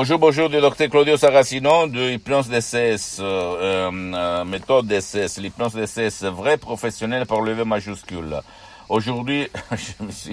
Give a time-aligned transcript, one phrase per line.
[0.00, 6.56] Bonjour, bonjour, du docteur Claudio Saracino de DCS, euh, euh, méthode DCS, l'hypnose DCS, vrai
[6.56, 8.40] professionnel par le V majuscule.
[8.88, 10.30] Aujourd'hui, je.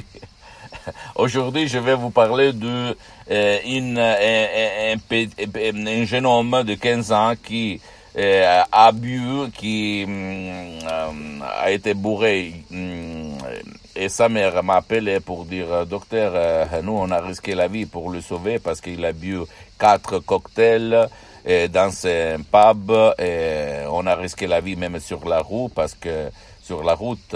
[1.15, 2.95] Aujourd'hui, je vais vous parler de
[3.31, 7.81] euh, une, un, un, un, jeune homme de 15 ans qui
[8.17, 12.53] euh, a bu, qui euh, a été bourré.
[13.98, 17.85] Et sa mère m'a appelé pour dire, docteur, euh, nous, on a risqué la vie
[17.85, 19.40] pour le sauver parce qu'il a bu
[19.80, 21.08] quatre cocktails
[21.48, 22.91] euh, dans un pub.
[23.20, 26.29] Et on a risqué la vie même sur la route parce que
[26.62, 27.35] sur la route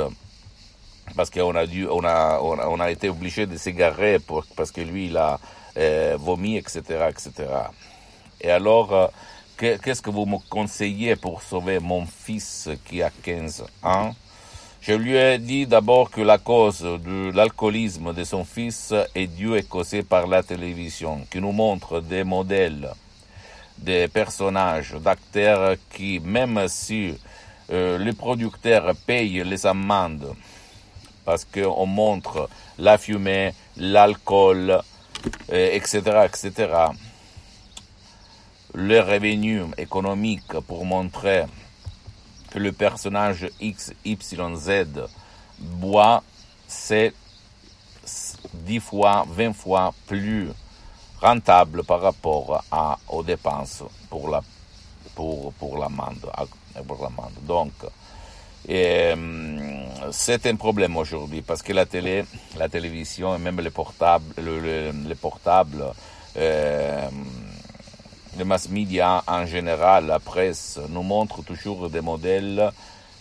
[1.15, 4.19] parce qu'on a dû, on a, on a, été obligé de s'égarer
[4.55, 5.39] parce que lui, il a
[5.77, 7.31] euh, vomi, etc., etc.
[8.41, 9.07] Et alors, euh,
[9.57, 14.13] qu'est-ce que vous me conseillez pour sauver mon fils qui a 15 ans?
[14.81, 19.57] Je lui ai dit d'abord que la cause de l'alcoolisme de son fils est due
[19.57, 22.89] et causée par la télévision, qui nous montre des modèles,
[23.77, 27.13] des personnages, d'acteurs qui, même si
[27.71, 30.33] euh, les producteurs payent les amendes,
[31.25, 34.79] parce qu'on montre la fumée, l'alcool,
[35.51, 36.69] euh, etc., etc.
[38.73, 41.43] Le revenu économique pour montrer
[42.51, 45.07] que le personnage X, Y, Z
[45.59, 46.23] boit,
[46.67, 47.13] c'est
[48.53, 50.49] 10 fois, 20 fois plus
[51.21, 54.41] rentable par rapport à, aux dépenses pour la,
[55.15, 56.29] pour, pour l'amende.
[57.41, 57.73] Donc,
[58.67, 59.13] et,
[60.11, 62.25] c'est un problème aujourd'hui parce que la télé,
[62.57, 64.33] la télévision et même les portables,
[66.37, 67.09] euh,
[68.37, 72.71] les mass media en général, la presse, nous montrent toujours des modèles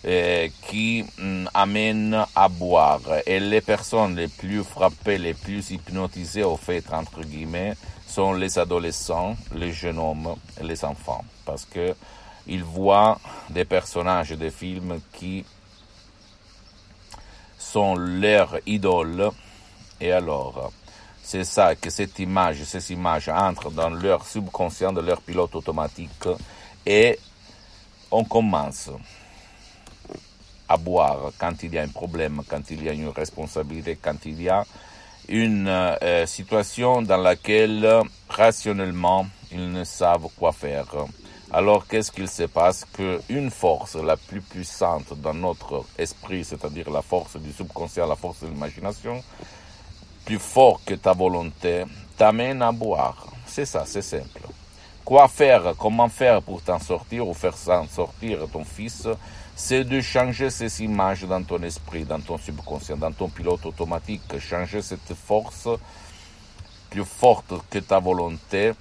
[0.05, 3.01] euh, qui mm, amènent à boire.
[3.25, 7.75] Et les personnes les plus frappées, les plus hypnotisées au fait, entre guillemets,
[8.07, 11.23] sont les adolescents, les jeunes hommes les enfants.
[11.45, 11.93] Parce que
[12.47, 13.19] ils voient
[13.49, 15.45] des personnages des films qui
[17.57, 19.29] sont leurs idoles.
[20.01, 20.71] Et alors,
[21.29, 26.27] c'est ça que cette image, ces images entrent dans leur subconscient de leur pilote automatique
[26.87, 27.19] et
[28.09, 28.89] on commence
[30.67, 34.25] à boire quand il y a un problème, quand il y a une responsabilité, quand
[34.25, 34.65] il y a
[35.27, 37.87] une euh, situation dans laquelle
[38.27, 40.87] rationnellement ils ne savent quoi faire.
[41.51, 42.85] Alors qu'est-ce qu'il se passe?
[42.85, 48.39] Qu'une force la plus puissante dans notre esprit, c'est-à-dire la force du subconscient, la force
[48.39, 49.23] de l'imagination,
[50.37, 51.85] fort que ta volonté,
[52.17, 53.27] t'amène à boire.
[53.47, 54.41] C'est ça, c'est simple.
[55.03, 59.07] Quoi faire, comment faire pour t'en sortir ou faire s'en sortir ton fils,
[59.55, 64.39] c'est de changer ces images dans ton esprit, dans ton subconscient, dans ton pilote automatique,
[64.39, 65.67] changer cette force
[66.89, 68.73] plus forte que ta volonté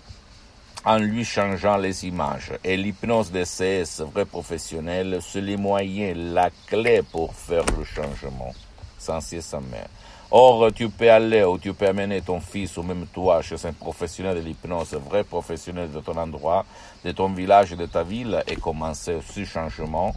[0.85, 2.53] en lui changeant les images.
[2.65, 8.55] Et l'hypnose DCS vrai professionnel, c'est les moyens, la clé pour faire le changement,
[8.99, 9.89] sans cesse sa mère.
[10.31, 13.73] Or, tu peux aller ou tu peux amener ton fils ou même toi chez un
[13.73, 16.67] professionnel de l'hypnose, vrai professionnel de ton endroit,
[17.03, 20.15] de ton village, de ta ville et commencer ce changement.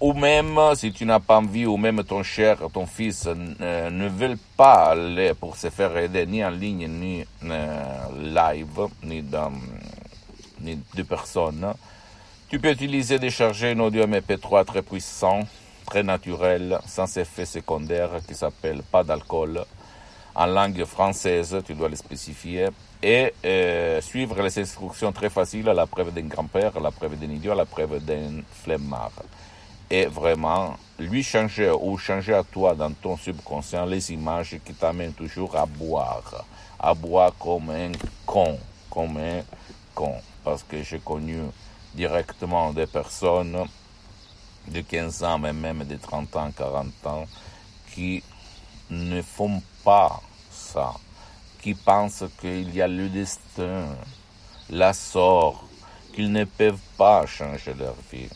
[0.00, 4.08] Ou même, si tu n'as pas envie, ou même ton cher, ton fils euh, ne
[4.08, 9.22] veulent pas aller pour se faire aider ni en ligne, ni euh, live, ni,
[10.94, 11.74] de personnes,
[12.48, 15.40] tu peux utiliser décharger un audio MP3 très puissant,
[15.88, 19.64] très naturel, sans effet secondaire, qui s'appelle pas d'alcool,
[20.34, 22.66] en langue française, tu dois le spécifier,
[23.02, 27.54] et euh, suivre les instructions très faciles la preuve d'un grand-père, la preuve d'un idiot,
[27.54, 29.12] la preuve d'un flemmard.
[29.90, 35.14] Et vraiment lui changer ou changer à toi dans ton subconscient les images qui t'amènent
[35.14, 36.44] toujours à boire,
[36.78, 37.92] à boire comme un
[38.26, 38.58] con,
[38.90, 39.40] comme un
[39.94, 40.16] con.
[40.44, 41.38] Parce que j'ai connu
[41.94, 43.56] directement des personnes
[44.68, 47.26] de 15 ans, mais même de 30 ans, 40 ans,
[47.94, 48.22] qui
[48.90, 50.20] ne font pas
[50.50, 50.94] ça,
[51.60, 53.86] qui pensent qu'il y a le destin,
[54.70, 55.64] la sort,
[56.14, 58.28] qu'ils ne peuvent pas changer leur vie.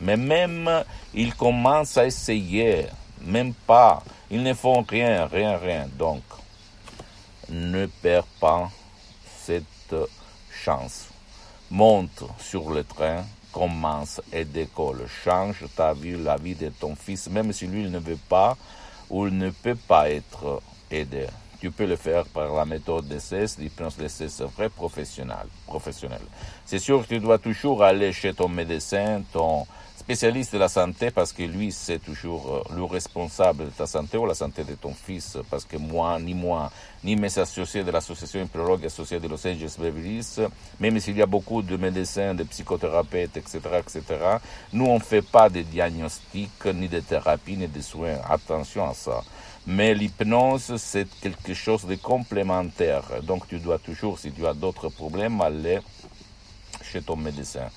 [0.00, 0.84] Mais même,
[1.14, 2.86] ils commencent à essayer,
[3.20, 4.02] même pas.
[4.30, 5.88] Ils ne font rien, rien, rien.
[5.98, 6.22] Donc,
[7.48, 8.70] ne perds pas
[9.44, 9.94] cette
[10.50, 11.08] chance.
[11.70, 15.06] Monte sur le train, commence et décolle.
[15.24, 18.56] Change ta vie, la vie de ton fils, même si lui ne veut pas
[19.08, 21.26] ou il ne peut pas être aidé.
[21.60, 25.46] Tu peux le faire par la méthode DCS, l'hypnose DCS vrai professionnel.
[25.66, 26.22] professionnel.
[26.64, 29.66] C'est sûr que tu dois toujours aller chez ton médecin, ton
[30.10, 34.18] spécialiste de la santé, parce que lui, c'est toujours euh, le responsable de ta santé
[34.18, 36.72] ou la santé de ton fils, parce que moi, ni moi,
[37.04, 40.20] ni mes associés de l'association hypnologue associée de Los Angeles Beverly
[40.80, 44.02] même s'il y a beaucoup de médecins, de psychothérapeutes, etc., etc.,
[44.72, 48.18] nous, on ne fait pas de diagnostics, ni de thérapie, ni de soins.
[48.28, 49.22] Attention à ça.
[49.64, 53.04] Mais l'hypnose, c'est quelque chose de complémentaire.
[53.22, 55.78] Donc tu dois toujours, si tu as d'autres problèmes, aller
[56.82, 57.68] chez ton médecin.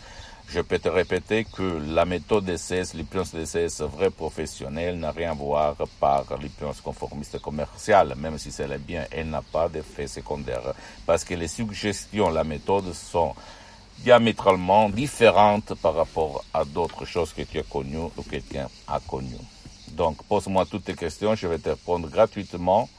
[0.47, 5.33] Je peux te répéter que la méthode DCS, l'hypnose DCS vrai professionnel n'a rien à
[5.33, 10.73] voir par l'hypnose conformiste commerciale, même si c'est bien, elle n'a pas d'effet secondaire.
[11.05, 13.33] Parce que les suggestions, la méthode sont
[13.99, 18.99] diamétralement différentes par rapport à d'autres choses que tu as connues ou que quelqu'un a
[18.99, 19.37] connues.
[19.91, 22.89] Donc, pose-moi toutes tes questions, je vais te répondre gratuitement.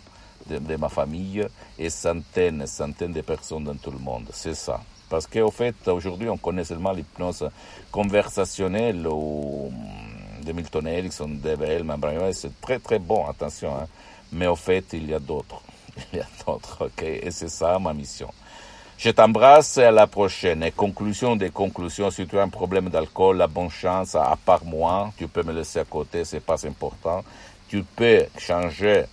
[0.49, 1.45] de, de ma famille,
[1.79, 4.27] et centaines et centaines de personnes dans tout le monde.
[4.33, 4.81] C'est ça.
[5.09, 7.49] Parce qu'au fait, aujourd'hui, on connaît seulement l'hypnose
[7.91, 9.71] conversationnelle ou
[10.43, 13.75] de Milton Erickson, Hellman, Brian c'est très très bon, attention.
[13.75, 13.87] Hein.
[14.31, 15.61] Mais au fait, il y a d'autres.
[16.13, 18.29] Il y a d'autres, ok Et c'est ça ma mission.
[18.97, 20.63] Je t'embrasse et à la prochaine.
[20.63, 24.65] Et conclusion des conclusions, si tu as un problème d'alcool, la bonne chance, à part
[24.65, 27.23] moi, tu peux me laisser à côté, c'est pas important.
[27.67, 29.05] Tu peux changer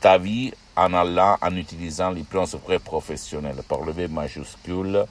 [0.00, 5.04] ta vie en allant, en utilisant l'hypnose vrai professionnel par le V majuscule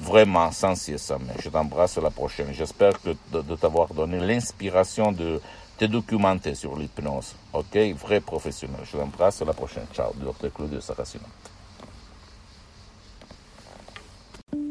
[0.00, 2.48] vraiment sans mais Je t'embrasse la prochaine.
[2.52, 5.40] J'espère que de, t'avoir donné l'inspiration de
[5.78, 7.34] te documenter sur l'hypnose.
[7.52, 7.76] OK?
[7.96, 8.80] Vrai professionnel.
[8.84, 9.86] Je t'embrasse la prochaine.
[9.94, 10.50] Ciao, Dr.
[10.52, 11.24] Claudio Saracino.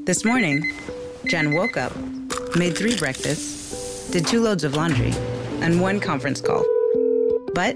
[0.05, 0.63] This morning,
[1.25, 1.95] Jen woke up,
[2.55, 5.13] made three breakfasts, did two loads of laundry,
[5.61, 6.65] and one conference call.
[7.53, 7.75] But